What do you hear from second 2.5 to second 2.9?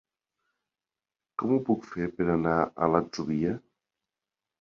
a